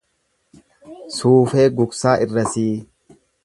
Suufee 1.17 1.69
Gugsaa 1.81 2.17
Irrasii 2.25 2.69